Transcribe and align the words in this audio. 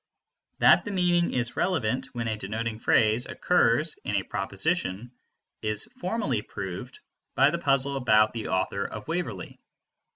That 0.57 0.83
the 0.83 0.89
meaning 0.89 1.31
is 1.31 1.55
relevant 1.55 2.07
when 2.07 2.27
a 2.27 2.35
denoting 2.35 2.79
phrase 2.79 3.27
occurs 3.27 3.99
in 4.03 4.15
a 4.15 4.23
proposition 4.23 5.11
is 5.61 5.85
formally 5.99 6.41
proved 6.41 6.97
by 7.35 7.51
the 7.51 7.59
puzzle 7.59 7.95
about 7.97 8.33
the 8.33 8.47
author 8.47 8.83
of 8.83 9.07
Waverley. 9.07 9.59